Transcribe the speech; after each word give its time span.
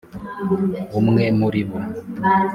umwe 0.99 1.25
muri 1.39 1.61
bo, 1.69 1.79